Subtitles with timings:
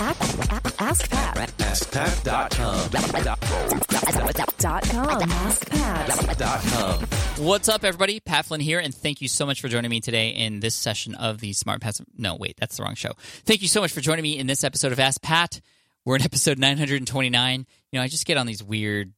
[0.00, 1.36] Ask, Pat.
[1.58, 2.90] AskPat.com.
[4.58, 5.22] Dot com.
[5.30, 6.38] Ask Pat.
[6.38, 7.00] Dot com.
[7.44, 8.18] What's up, everybody?
[8.18, 11.14] Pat Flynn here, and thank you so much for joining me today in this session
[11.14, 12.06] of the Smart Passive.
[12.18, 13.12] No, wait, that's the wrong show.
[13.44, 15.60] Thank you so much for joining me in this episode of Ask Pat.
[16.04, 17.66] We're in episode 929.
[17.92, 19.12] You know, I just get on these weird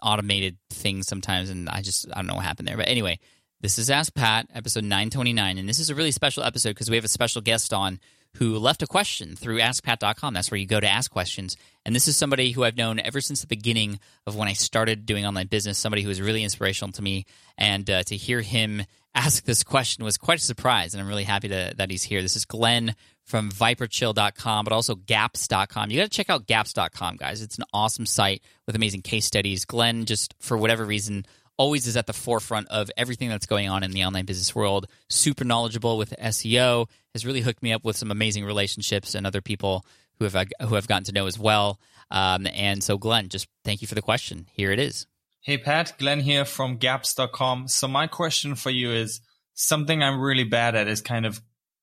[0.00, 2.76] automated things sometimes, and I just I don't know what happened there.
[2.76, 3.18] But anyway,
[3.60, 6.96] this is Ask Pat, episode 929, and this is a really special episode because we
[6.96, 7.98] have a special guest on
[8.36, 10.34] who left a question through askpat.com.
[10.34, 11.56] That's where you go to ask questions.
[11.84, 15.04] And this is somebody who I've known ever since the beginning of when I started
[15.04, 17.26] doing online business, somebody who was really inspirational to me.
[17.58, 20.94] And uh, to hear him ask this question was quite a surprise.
[20.94, 22.22] And I'm really happy to, that he's here.
[22.22, 25.90] This is Glenn from viperchill.com, but also gaps.com.
[25.90, 27.42] You got to check out gaps.com, guys.
[27.42, 29.64] It's an awesome site with amazing case studies.
[29.64, 31.26] Glenn, just for whatever reason,
[31.62, 34.88] always is at the forefront of everything that's going on in the online business world.
[35.08, 39.40] Super knowledgeable with SEO, has really hooked me up with some amazing relationships and other
[39.40, 39.86] people
[40.18, 41.78] who have who have gotten to know as well.
[42.10, 44.48] Um, and so, Glenn, just thank you for the question.
[44.52, 45.06] Here it is.
[45.40, 47.68] Hey Pat, Glenn here from gaps.com.
[47.68, 49.20] So my question for you is
[49.54, 51.40] something I'm really bad at is kind of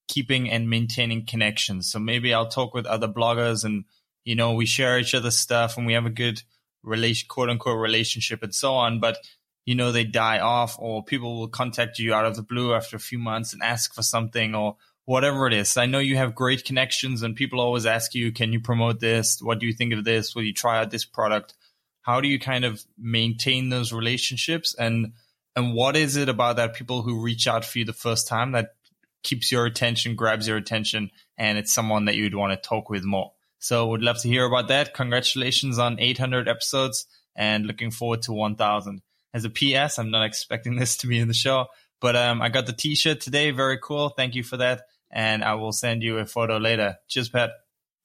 [0.10, 1.90] keeping and maintaining connections.
[1.90, 3.86] So maybe I'll talk with other bloggers and
[4.26, 6.44] you know, we share each other's stuff and we have a good
[6.84, 9.18] relation quote unquote relationship and so on, but
[9.66, 12.96] you know, they die off or people will contact you out of the blue after
[12.96, 15.76] a few months and ask for something or whatever it is.
[15.78, 19.40] I know you have great connections and people always ask you, can you promote this?
[19.42, 20.36] What do you think of this?
[20.36, 21.56] Will you try out this product?
[22.02, 25.14] How do you kind of maintain those relationships and
[25.56, 28.54] and what is it about that people who reach out for you the first time
[28.54, 28.76] that
[29.24, 33.04] keeps your attention, grabs your attention, and it's someone that you'd want to talk with
[33.04, 33.34] more?
[33.58, 34.94] So would love to hear about that.
[34.94, 39.02] Congratulations on 800 episodes and looking forward to 1000
[39.34, 40.00] as a PS.
[40.00, 41.68] I'm not expecting this to be in the show,
[42.02, 43.52] but um, I got the T-shirt today.
[43.52, 44.10] Very cool.
[44.10, 46.98] Thank you for that, and I will send you a photo later.
[47.08, 47.52] Cheers, Pat.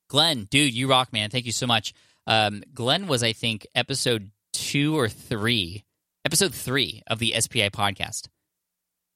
[0.09, 1.31] Glenn, dude, you rock, man.
[1.31, 1.95] Thank you so much.
[2.27, 5.85] Um, Glenn was, I think, episode two or three,
[6.25, 8.29] episode three of the SPI podcast.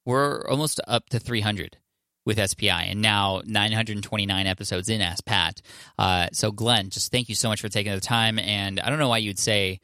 [0.05, 1.77] We're almost up to 300
[2.25, 5.61] with SPI, and now 929 episodes in Ask Pat.
[5.97, 8.39] Uh, so, Glenn, just thank you so much for taking the time.
[8.39, 9.79] And I don't know why you'd say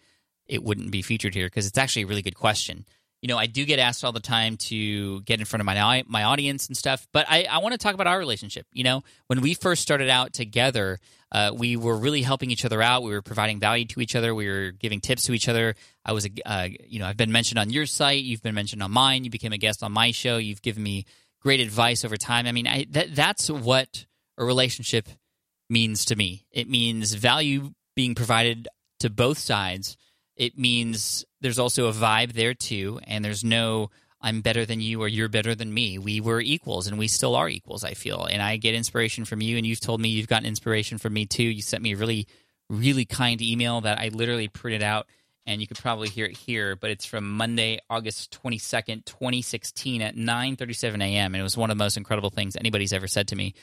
[0.48, 2.86] it wouldn't be featured here because it's actually a really good question.
[3.22, 6.04] You know, I do get asked all the time to get in front of my
[6.08, 8.68] my audience and stuff, but I, I want to talk about our relationship.
[8.72, 11.00] You know, when we first started out together,
[11.32, 13.04] uh, we were really helping each other out.
[13.04, 14.36] We were providing value to each other.
[14.36, 15.76] We were giving tips to each other.
[16.06, 18.24] I was, a, uh, you know, I've been mentioned on your site.
[18.24, 19.24] You've been mentioned on mine.
[19.24, 20.38] You became a guest on my show.
[20.38, 21.06] You've given me
[21.42, 22.46] great advice over time.
[22.46, 24.06] I mean, I, that, that's what
[24.38, 25.10] a relationship
[25.70, 26.46] means to me.
[26.52, 28.68] It means value being provided
[29.00, 29.98] to both sides
[30.36, 33.90] it means there's also a vibe there too, and there's no
[34.26, 36.00] I'm better than you or you're better than me.
[36.00, 38.26] We were equals and we still are equals, I feel.
[38.26, 41.28] And I get inspiration from you, and you've told me you've gotten inspiration from me
[41.28, 41.44] too.
[41.44, 42.28] You sent me a really,
[42.68, 45.08] really kind email that I literally printed out,
[45.46, 50.16] and you could probably hear it here, but it's from Monday, August 22nd, 2016 at
[50.16, 51.36] 9.37 a.m.
[51.36, 53.54] And it was one of the most incredible things anybody's ever said to me.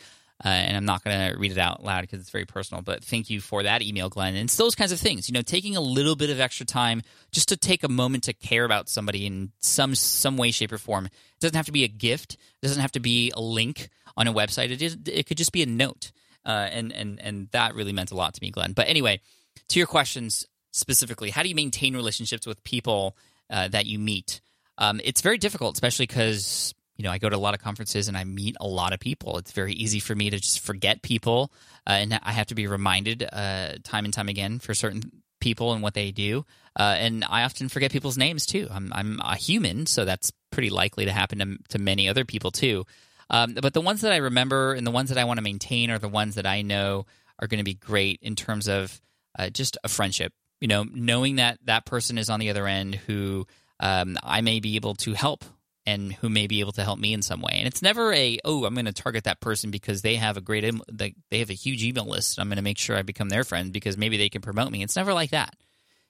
[0.44, 2.82] Uh, and I'm not going to read it out loud because it's very personal.
[2.82, 4.34] But thank you for that email, Glenn.
[4.34, 7.02] And it's those kinds of things, you know, taking a little bit of extra time
[7.30, 10.78] just to take a moment to care about somebody in some some way, shape, or
[10.78, 11.06] form.
[11.06, 12.34] It doesn't have to be a gift.
[12.34, 14.70] It doesn't have to be a link on a website.
[14.70, 14.96] It is.
[15.06, 16.10] It could just be a note.
[16.44, 18.72] Uh, and and and that really meant a lot to me, Glenn.
[18.72, 19.20] But anyway,
[19.68, 23.16] to your questions specifically, how do you maintain relationships with people
[23.48, 24.40] uh, that you meet?
[24.78, 28.06] Um, it's very difficult, especially because you know, I go to a lot of conferences
[28.06, 29.36] and I meet a lot of people.
[29.38, 31.52] It's very easy for me to just forget people,
[31.84, 35.02] uh, and I have to be reminded uh, time and time again for certain
[35.40, 36.46] people and what they do.
[36.78, 38.68] Uh, and I often forget people's names too.
[38.70, 42.52] I'm I'm a human, so that's pretty likely to happen to, to many other people
[42.52, 42.86] too.
[43.30, 45.90] Um, but the ones that I remember and the ones that I want to maintain
[45.90, 47.06] are the ones that I know
[47.40, 49.00] are going to be great in terms of
[49.36, 50.32] uh, just a friendship.
[50.60, 53.48] You know, knowing that that person is on the other end who
[53.80, 55.44] um, I may be able to help
[55.86, 57.54] and who may be able to help me in some way.
[57.54, 60.40] And it's never a oh I'm going to target that person because they have a
[60.40, 62.38] great they have a huge email list.
[62.38, 64.82] I'm going to make sure I become their friend because maybe they can promote me.
[64.82, 65.54] It's never like that.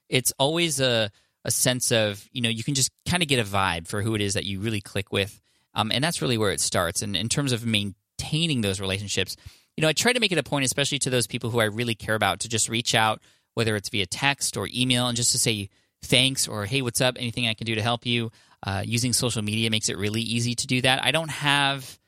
[0.08, 1.10] It's always a
[1.44, 4.14] a sense of you know you can just kind of get a vibe for who
[4.14, 5.40] it is that you really click with,
[5.74, 7.02] um, and that's really where it starts.
[7.02, 9.36] And in terms of maintaining those relationships,
[9.76, 11.64] you know I try to make it a point, especially to those people who I
[11.64, 13.20] really care about, to just reach out,
[13.54, 15.70] whether it's via text or email, and just to say
[16.04, 18.30] thanks or hey what's up anything i can do to help you
[18.64, 21.04] uh, using social media makes it really easy to do that.
[21.04, 21.98] I don't have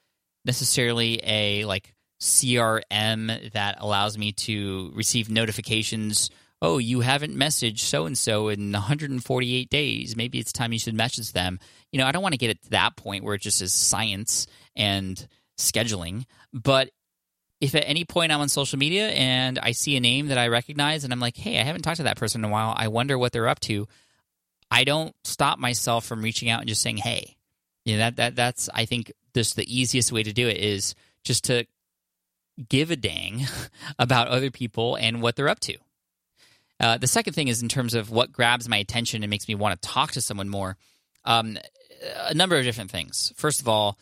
[0.44, 6.30] necessarily a like CRM that allows me to receive notifications.
[6.62, 10.16] Oh, you haven't messaged so and so in 148 days.
[10.16, 11.58] Maybe it's time you should message them.
[11.92, 13.72] You know, I don't want to get it to that point where it just is
[13.72, 15.26] science and
[15.58, 16.90] scheduling, but
[17.60, 20.48] if at any point I'm on social media and I see a name that I
[20.48, 22.88] recognize and I'm like, hey, I haven't talked to that person in a while, I
[22.88, 23.86] wonder what they're up to.
[24.70, 27.36] I don't stop myself from reaching out and just saying, hey.
[27.84, 30.94] You know, that that that's I think just the easiest way to do it is
[31.22, 31.66] just to
[32.68, 33.46] give a dang
[33.98, 35.76] about other people and what they're up to.
[36.80, 39.54] Uh, the second thing is in terms of what grabs my attention and makes me
[39.54, 40.76] want to talk to someone more.
[41.24, 41.58] Um,
[42.26, 43.32] a number of different things.
[43.36, 43.98] First of all,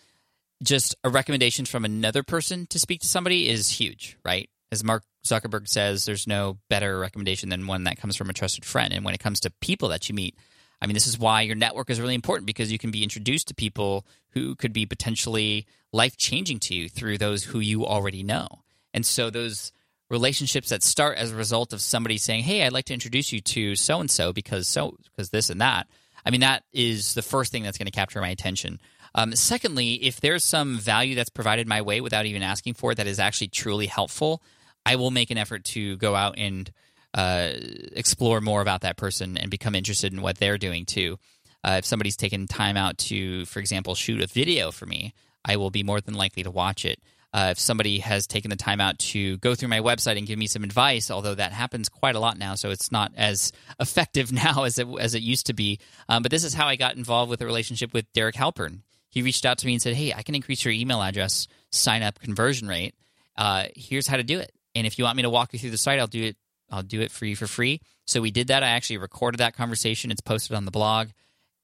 [0.63, 4.49] just a recommendation from another person to speak to somebody is huge, right?
[4.71, 8.65] As Mark Zuckerberg says, there's no better recommendation than one that comes from a trusted
[8.65, 8.93] friend.
[8.93, 10.37] And when it comes to people that you meet,
[10.83, 13.47] I mean, this is why your network is really important because you can be introduced
[13.49, 18.25] to people who could be potentially life changing to you through those who you already
[18.25, 18.49] know.
[18.93, 19.71] And so those
[20.11, 23.41] relationships that start as a result of somebody saying, "Hey, I'd like to introduce you
[23.41, 25.87] to so and so because so because this and that."
[26.27, 28.81] I mean, that is the first thing that's going to capture my attention.
[29.15, 32.97] Um, secondly, if there's some value that's provided my way without even asking for it
[32.97, 34.43] that is actually truly helpful,
[34.85, 36.71] I will make an effort to go out and
[37.15, 37.51] uh,
[37.93, 41.19] explore more about that person and become interested in what they're doing too.
[41.65, 45.15] Uh, if somebody's taken time out to, for example, shoot a video for me,
[45.45, 47.01] I will be more than likely to watch it.
[47.35, 50.39] Uh, if somebody has taken the time out to go through my website and give
[50.39, 54.31] me some advice, although that happens quite a lot now, so it's not as effective
[54.45, 55.79] now as it as it used to be.
[56.09, 58.81] Um, but this is how I got involved with a relationship with Derek Halpern.
[59.09, 62.03] He reached out to me and said, "Hey, I can increase your email address sign
[62.03, 62.95] up conversion rate.
[63.37, 64.53] Uh, here's how to do it.
[64.75, 66.37] And if you want me to walk you through the site, I'll do it.
[66.73, 68.63] I'll do it for you for free." So we did that.
[68.63, 70.11] I actually recorded that conversation.
[70.11, 71.09] It's posted on the blog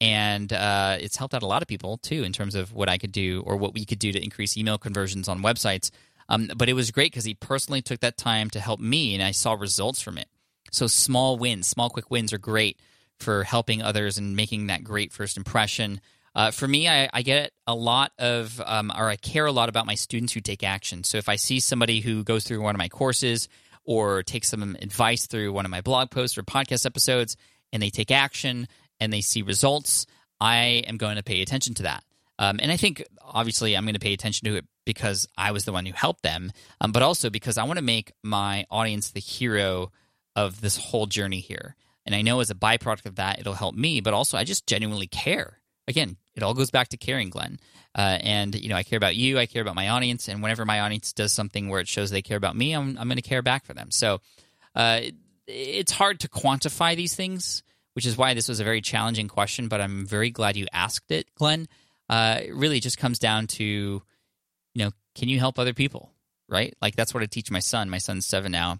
[0.00, 2.98] and uh, it's helped out a lot of people too in terms of what I
[2.98, 5.90] could do or what we could do to increase email conversions on websites.
[6.28, 9.22] Um, but it was great because he personally took that time to help me, and
[9.22, 10.28] I saw results from it.
[10.70, 12.78] So small wins, small quick wins are great
[13.18, 16.00] for helping others and making that great first impression.
[16.34, 19.70] Uh, for me, I, I, get a lot of, um, or I care a lot
[19.70, 21.02] about my students who take action.
[21.02, 23.48] So if I see somebody who goes through one of my courses
[23.88, 27.38] or take some advice through one of my blog posts or podcast episodes,
[27.72, 28.68] and they take action
[29.00, 30.04] and they see results,
[30.38, 32.04] I am going to pay attention to that.
[32.38, 35.64] Um, and I think obviously I'm going to pay attention to it because I was
[35.64, 36.52] the one who helped them,
[36.82, 39.90] um, but also because I want to make my audience the hero
[40.36, 41.74] of this whole journey here.
[42.04, 44.66] And I know as a byproduct of that, it'll help me, but also I just
[44.66, 45.60] genuinely care.
[45.88, 47.58] Again, it all goes back to caring, Glenn.
[47.94, 49.38] Uh, and you know, I care about you.
[49.38, 50.28] I care about my audience.
[50.28, 53.08] And whenever my audience does something where it shows they care about me, I'm, I'm
[53.08, 53.90] going to care back for them.
[53.90, 54.20] So
[54.74, 55.14] uh, it,
[55.46, 57.62] it's hard to quantify these things
[57.98, 61.10] which is why this was a very challenging question, but I'm very glad you asked
[61.10, 61.66] it, Glenn.
[62.08, 64.04] Uh, it really just comes down to, you
[64.76, 66.12] know, can you help other people,
[66.48, 66.76] right?
[66.80, 67.90] Like that's what I teach my son.
[67.90, 68.78] My son's seven now,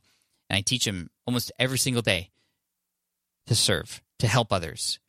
[0.49, 2.31] and I teach him almost every single day
[3.49, 5.01] to serve, to help others.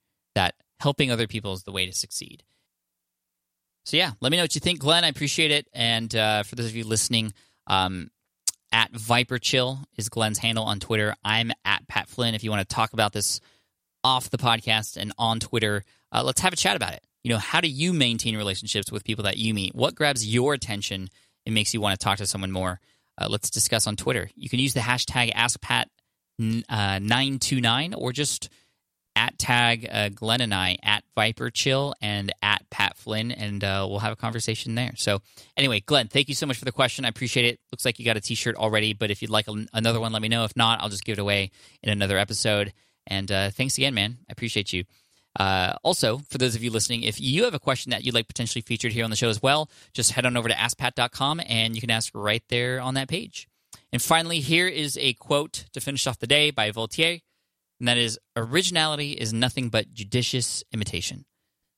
[0.79, 2.43] Helping other people is the way to succeed.
[3.85, 5.03] So yeah, let me know what you think, Glenn.
[5.03, 5.67] I appreciate it.
[5.73, 7.33] And uh, for those of you listening,
[7.67, 8.11] um,
[8.71, 11.15] at Viper Chill is Glenn's handle on Twitter.
[11.23, 12.35] I'm at Pat Flynn.
[12.35, 13.41] If you want to talk about this
[14.03, 15.83] off the podcast and on Twitter.
[16.11, 17.03] Uh, let's have a chat about it.
[17.23, 19.75] You know, how do you maintain relationships with people that you meet?
[19.75, 21.09] What grabs your attention
[21.45, 22.79] and makes you want to talk to someone more?
[23.17, 24.29] Uh, let's discuss on Twitter.
[24.35, 25.33] You can use the hashtag
[26.39, 28.49] AskPat929 uh, or just
[29.19, 33.85] at tag uh, Glenn and I at Viper Chill and at Pat Flynn, and uh,
[33.89, 34.93] we'll have a conversation there.
[34.95, 35.19] So,
[35.57, 37.03] anyway, Glenn, thank you so much for the question.
[37.03, 37.59] I appreciate it.
[37.69, 40.21] Looks like you got a t shirt already, but if you'd like another one, let
[40.21, 40.45] me know.
[40.45, 41.51] If not, I'll just give it away
[41.83, 42.71] in another episode.
[43.07, 44.19] And uh, thanks again, man.
[44.29, 44.85] I appreciate you.
[45.37, 48.27] Uh, also, for those of you listening, if you have a question that you'd like
[48.27, 51.75] potentially featured here on the show as well, just head on over to askpat.com and
[51.75, 53.47] you can ask right there on that page.
[53.91, 57.19] And finally, here is a quote to finish off the day by Voltaire,
[57.79, 61.25] and that is Originality is nothing but judicious imitation.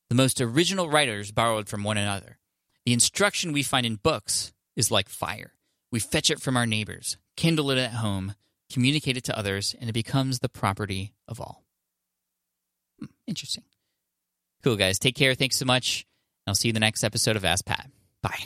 [0.09, 2.37] The most original writers borrowed from one another.
[2.85, 5.53] The instruction we find in books is like fire.
[5.91, 8.35] We fetch it from our neighbors, kindle it at home,
[8.71, 11.63] communicate it to others, and it becomes the property of all.
[12.99, 13.63] Hmm, interesting.
[14.63, 14.99] Cool, guys.
[14.99, 15.33] Take care.
[15.35, 16.05] Thanks so much.
[16.47, 17.89] I'll see you in the next episode of Ask Pat.
[18.21, 18.45] Bye.